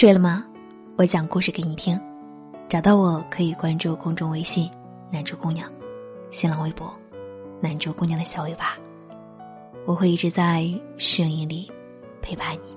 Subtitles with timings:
[0.00, 0.46] 睡了吗？
[0.96, 2.00] 我讲故事给你听。
[2.70, 4.66] 找到我可以关注公众微信
[5.12, 5.70] “南珠姑娘”，
[6.32, 6.90] 新浪微博
[7.60, 8.78] “南珠姑娘的小尾巴”。
[9.84, 10.66] 我会一直在
[10.96, 11.70] 声音里
[12.22, 12.74] 陪伴你。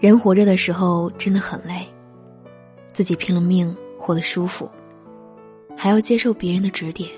[0.00, 1.86] 人活着的时候真的很累，
[2.88, 4.68] 自己拼了命活得舒服，
[5.76, 7.08] 还要接受别人的指点。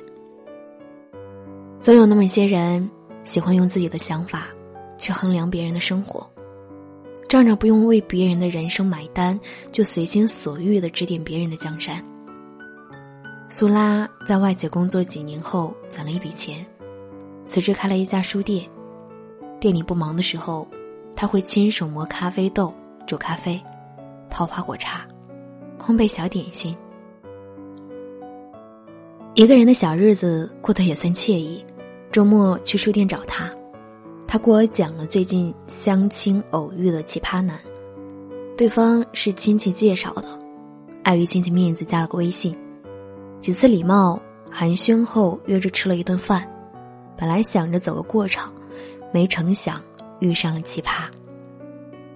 [1.80, 2.90] 总有那么一些人
[3.24, 4.48] 喜欢用自己的想法
[4.98, 6.30] 去衡量别人的生活。
[7.28, 9.38] 仗着不用为别人的人生买单，
[9.70, 12.02] 就随心所欲的指点别人的江山。
[13.50, 16.64] 苏拉在外企工作几年后攒了一笔钱，
[17.46, 18.66] 辞职开了一家书店。
[19.60, 20.66] 店里不忙的时候，
[21.14, 22.72] 他会亲手磨咖啡豆、
[23.06, 23.62] 煮咖啡、
[24.30, 25.06] 泡花果茶、
[25.78, 26.74] 烘焙小点心。
[29.34, 31.62] 一个人的小日子过得也算惬意，
[32.10, 33.52] 周末去书店找他。
[34.30, 37.58] 他给我讲了最近相亲偶遇的奇葩男，
[38.58, 40.38] 对方是亲戚介绍的，
[41.02, 42.54] 碍于亲戚面子加了个微信，
[43.40, 46.46] 几次礼貌寒暄后约着吃了一顿饭，
[47.16, 48.52] 本来想着走个过场，
[49.10, 49.82] 没成想
[50.20, 51.04] 遇上了奇葩。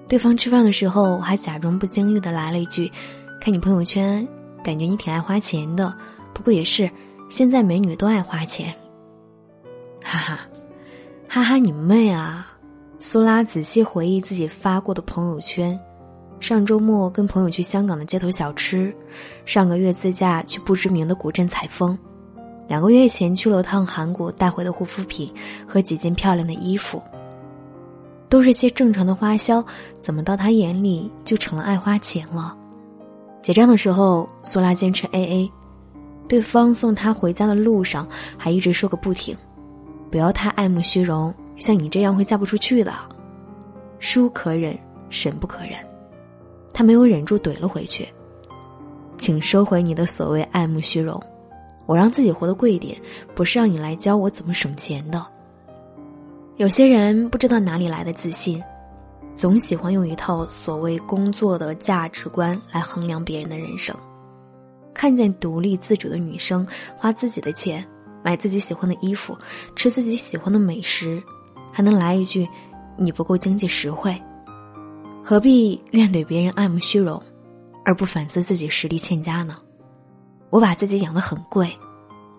[0.07, 2.93] 对方吃饭的时候还假装不经意的来了一句
[3.41, 4.29] ：“看你朋友圈，
[4.63, 5.91] 感觉你挺爱花钱的，
[6.35, 6.91] 不过也是，
[7.31, 8.71] 现在美女都爱花钱。”
[10.05, 10.41] 哈哈。
[11.35, 12.47] 哈哈，你妹啊！
[12.99, 15.81] 苏拉仔细回忆自己发过的朋友圈：
[16.41, 18.95] 上周末跟朋友去香港的街头小吃，
[19.47, 21.99] 上个月自驾去不知名的古镇采风，
[22.69, 25.33] 两个月前去了趟韩国带回的护肤品
[25.67, 27.03] 和几件漂亮的衣服，
[28.29, 29.65] 都是些正常的花销，
[30.03, 32.55] 怎么到他眼里就成了爱花钱了？
[33.41, 35.53] 结账的时候，苏拉坚持 A A，
[36.29, 39.35] 对方送他回家的路上还一直说个不停。
[40.13, 42.93] 不要太爱慕虚荣，像你这样会嫁不出去的。
[43.99, 44.79] 叔可忍，
[45.09, 45.73] 神不可忍。
[46.71, 48.07] 他没有忍住，怼了回去。
[49.17, 51.19] 请收回你的所谓爱慕虚荣。
[51.87, 52.95] 我让自己活得贵一点，
[53.35, 55.27] 不是让你来教我怎么省钱的。
[56.57, 58.63] 有些人不知道哪里来的自信，
[59.35, 63.97] 总喜欢用一套所谓工作的价值观来衡量别人的人生。
[64.93, 66.67] 看见独立自主的女生
[66.99, 67.83] 花自己的钱。
[68.23, 69.37] 买自己喜欢的衣服，
[69.75, 71.23] 吃自己喜欢的美食，
[71.73, 72.49] 还能来一句
[72.97, 74.15] “你不够经济实惠”，
[75.25, 77.23] 何必怨怼别人爱慕虚荣，
[77.85, 79.57] 而不反思自己实力欠佳呢？
[80.51, 81.71] 我把自己养得很贵，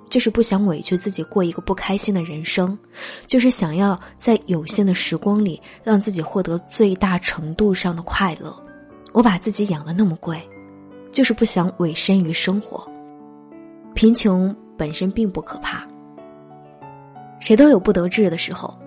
[0.10, 2.78] 就是不想委屈自己过一个不开心的人生，
[3.26, 8.56] 就是想要在有限的时光里让自己获得最大程度上的快乐。
[9.12, 10.42] 我把自己养得那么贵，
[11.12, 12.90] 就是不想委身于生活，
[13.94, 14.56] 贫穷。
[14.78, 15.88] 本身并不可怕，
[17.40, 18.78] 谁都有不得志的时候，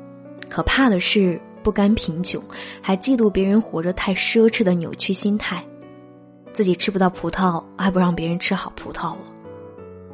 [0.48, 2.42] 可怕的是不甘贫穷，
[2.80, 5.64] 还嫉妒别人活着太奢侈的扭曲心态，
[6.52, 9.18] 自己吃不到葡萄，还不让别人吃好葡萄了。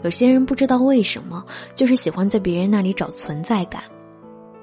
[0.02, 1.44] 有些人不知道为什么，
[1.74, 3.82] 就是喜欢在别人那里找存在感。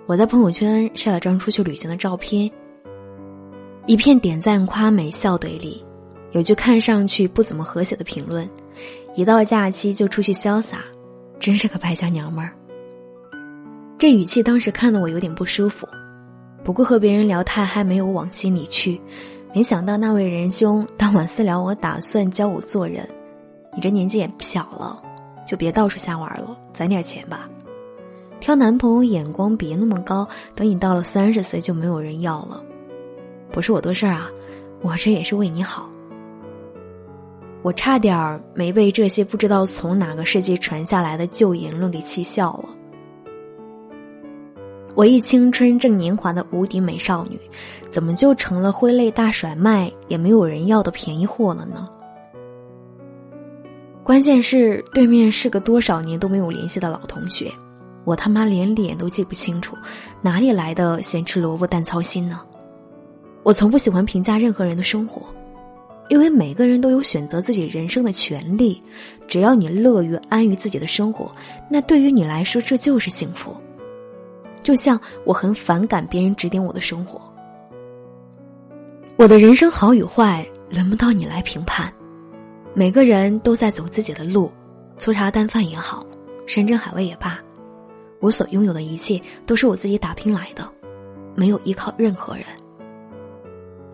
[0.06, 2.52] 我在朋友圈晒了张出去旅行的照片，
[3.86, 5.86] 一片点赞夸美笑怼里，
[6.31, 8.50] 有句看上去不怎么和谐的评论：
[9.16, 10.84] 一到假期就出去潇洒。
[11.40, 12.52] 真是个败家娘们儿。
[13.98, 15.88] 这语气当时看得我有点不舒服，
[16.64, 19.00] 不过和别人聊太嗨，没有往心里去。
[19.54, 23.08] 没想到那位仁兄当晚私聊我，打算教我做人。
[23.76, 25.02] 你这年纪也不小了，
[25.48, 27.50] 就别到处瞎玩了，攒点钱吧。
[28.40, 32.64] 挑男朋友眼光别那么高，等你到了三十岁就没有人要了。
[33.52, 34.30] 不是我多事儿啊，
[34.82, 35.90] 我这也是为你好。
[37.69, 42.69] 我差点儿没被这些不知道从哪个世纪传下来的旧言论给气笑了。
[44.96, 47.40] 我一青春正年华的无敌美少女，
[47.91, 51.88] 怎么就成了挥泪大甩卖也没有人要的便宜货了呢？
[54.03, 57.51] 关键是对面是个多少年都没有联系的老同学，
[58.04, 59.77] 我他妈连脸都记不清楚，
[60.24, 62.42] 哪里来的咸吃萝卜淡操心呢？
[63.44, 65.31] 我从不喜欢评价任何人的生活。
[66.10, 68.82] 因为每个人都有选择自己人生的权利，
[69.28, 71.32] 只要你乐于安于自己的生活，
[71.70, 73.56] 那对于你来说这就是幸福。
[74.62, 77.22] 就像我很反感别人指点我的生活，
[79.18, 81.92] 我的人生好与坏轮不到你来评判。
[82.74, 84.52] 每个人都在走自己的路，
[84.98, 86.06] 粗茶淡饭也好，
[86.46, 87.40] 山珍海味也罢，
[88.20, 90.68] 我所拥有的一切都是我自己打拼来的，
[91.36, 92.46] 没有依靠任何人。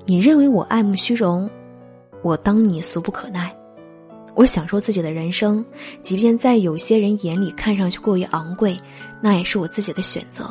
[0.06, 1.50] 你认为我爱慕虚荣？
[2.22, 3.56] 我当你俗不可耐，
[4.36, 5.64] 我享受自己的人生，
[6.02, 8.78] 即便在有些人眼里看上去过于昂贵，
[9.22, 10.46] 那也是我自己的选择，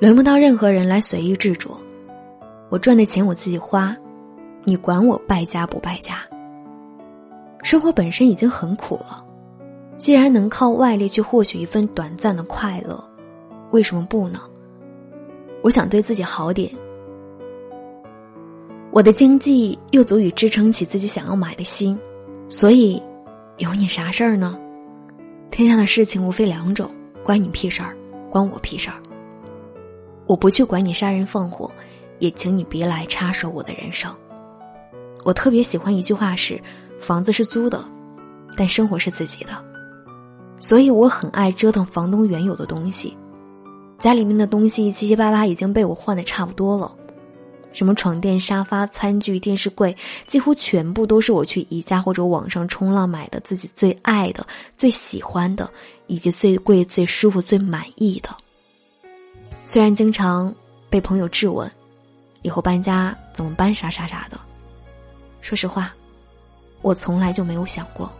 [0.00, 1.78] 轮不到任何人来随意执着。
[2.70, 3.96] 我赚的钱我自己花，
[4.64, 6.18] 你管我败家不败家？
[7.62, 9.22] 生活本身已经很苦了，
[9.98, 13.02] 既然能靠外力去获取一份短暂的快乐，
[13.70, 14.40] 为什么不呢？
[15.62, 16.72] 我想对自己好点。
[18.92, 21.96] 我的经济又足以支撑起自己想要买的心，
[22.48, 23.00] 所以
[23.58, 24.58] 有你啥事儿呢？
[25.50, 26.90] 天下的事情无非两种，
[27.22, 27.96] 关你屁事儿，
[28.28, 28.96] 关我屁事儿。
[30.26, 31.70] 我不去管你杀人放火，
[32.18, 34.12] 也请你别来插手我的人生。
[35.24, 36.60] 我特别喜欢一句话是：
[36.98, 37.84] 房子是租的，
[38.56, 39.50] 但生活是自己的。
[40.58, 43.16] 所以我很爱折腾房东原有的东西，
[44.00, 46.92] 家里面的东西七七八八已经被我换的差不多了，
[47.72, 49.96] 什么床垫、沙发、餐具、电视柜，
[50.26, 54.46] 几乎全部都是我去宜家或者网上冲浪买的，自己最爱的、
[54.76, 55.70] 最喜欢的，
[56.06, 58.28] 以及最贵、最舒服、最满意的。
[59.64, 60.52] 虽然经常
[60.88, 61.70] 被朋友质问，
[62.42, 64.38] 以后搬家怎么搬啥啥啥的，
[65.40, 65.94] 说实话，
[66.82, 68.10] 我从来就没有想过，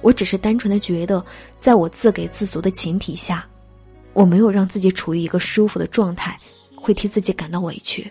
[0.00, 1.22] 我只是单纯的觉得，
[1.60, 3.46] 在我自给自足的前提下，
[4.14, 6.38] 我没有让自己处于一个舒服的状态，
[6.74, 8.10] 会替自己感到委屈。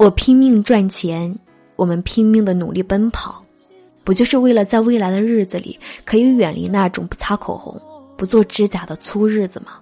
[0.00, 1.38] 我拼命赚钱，
[1.76, 3.44] 我们拼命的努力奔跑，
[4.02, 7.78] 不就是为了在未来的日子里可以远离那种不擦口红、
[8.16, 9.72] 不做指甲的粗日子吗？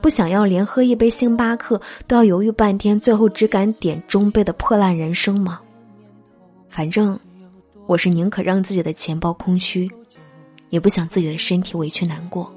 [0.00, 5.60] 不想要连喝一杯星巴克都要犹豫半天，最后只敢点中杯的破烂人生吗？
[6.70, 7.20] 反正
[7.86, 9.86] 我是宁可让自己的钱包空虚，
[10.70, 12.50] 也不想自己的身体委屈难过。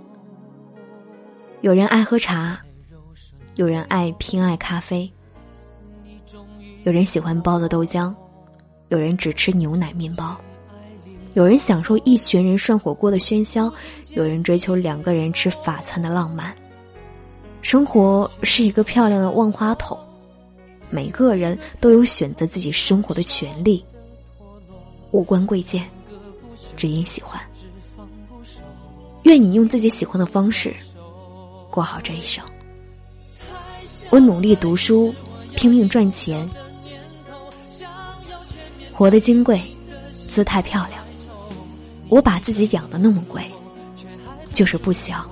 [1.59, 2.57] 有人爱喝茶，
[3.55, 5.11] 有人爱偏爱咖啡，
[6.89, 8.11] 有人喜欢包子豆浆，
[8.87, 10.35] 有人只吃牛奶面包，
[11.35, 13.71] 有人享受一群人涮火锅的喧嚣，
[14.13, 16.51] 有人追求两个人吃法餐的浪漫。
[17.61, 19.95] 生活是一个漂亮的万花筒，
[20.89, 23.85] 每个人都有选择自己生活的权利，
[25.11, 25.87] 无关贵贱，
[26.75, 27.39] 只因喜欢。
[29.25, 30.73] 愿你用自己喜欢的方式
[31.69, 32.43] 过好这一生。
[34.09, 35.13] 我努力读书，
[35.55, 36.49] 拼命赚钱，
[38.99, 39.61] 活得金贵，
[40.27, 41.01] 姿态漂亮。
[42.09, 43.49] 我把自己养的那么贵，
[44.51, 45.25] 就是不想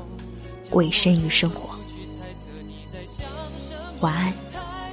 [0.71, 1.77] 委身于生活。
[3.99, 4.33] 晚安，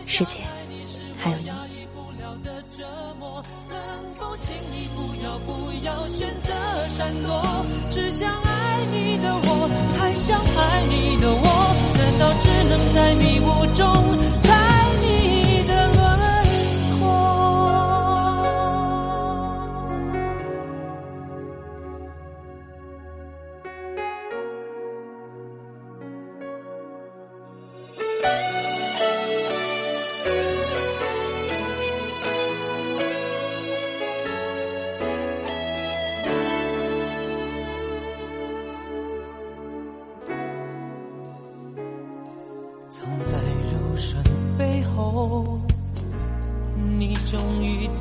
[0.06, 0.40] 师姐，
[1.16, 1.44] 还有你。
[6.96, 7.42] 闪躲
[7.90, 11.44] 只想爱你的我，太想爱你的我，
[11.98, 14.13] 难道只能在迷雾中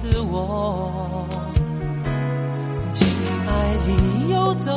[0.04, 1.26] 自我，
[2.92, 3.08] 情
[3.48, 4.70] 爱里游走，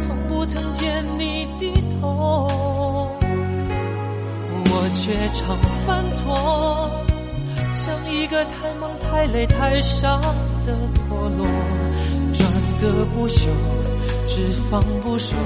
[0.00, 2.48] 从不曾见你低头，
[4.66, 6.90] 我却常犯错，
[7.76, 10.20] 像一个太忙太累太傻
[10.66, 11.46] 的陀螺，
[12.32, 12.50] 转
[12.82, 13.48] 个不休，
[14.26, 15.36] 只放不收，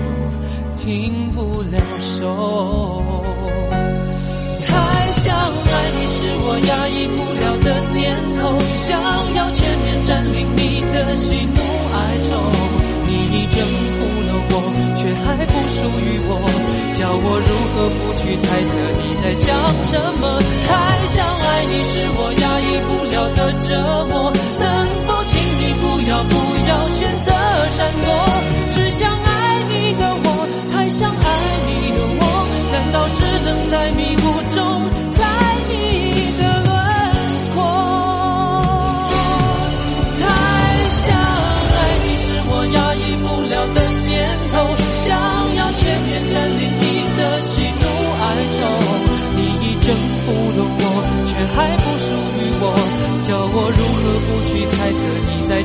[0.78, 3.12] 停不了手。
[4.66, 5.36] 太想
[6.48, 8.96] 我压抑不了的念头，想
[9.34, 11.60] 要全面占领你的喜怒
[11.92, 12.40] 哀愁。
[13.04, 14.52] 你已征服了我，
[14.96, 16.40] 却还不属于我，
[16.96, 19.44] 叫我如何不去猜测你在想
[19.92, 20.40] 什么？
[20.64, 20.72] 太
[21.12, 23.68] 想爱你是我压抑不了的折
[24.08, 24.32] 磨，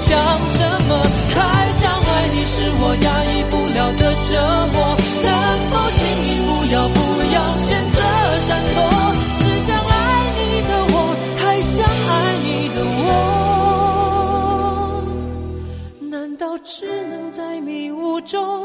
[0.04, 0.12] 想
[0.52, 0.92] 什么？
[1.34, 1.36] 太
[1.80, 4.30] 想爱你是我压抑不了的折
[4.74, 4.76] 磨。
[5.24, 5.28] 能
[5.70, 6.98] 否请你不要不
[7.34, 7.98] 要选择
[8.42, 8.78] 闪躲？
[9.40, 9.92] 只想爱
[10.38, 10.96] 你的我，
[11.40, 12.12] 太想爱
[12.44, 13.08] 你的我，
[16.12, 16.76] 难道只
[17.08, 18.63] 能在迷雾中？